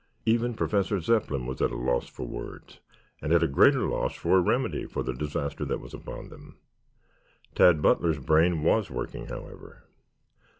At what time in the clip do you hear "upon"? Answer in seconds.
5.93-6.29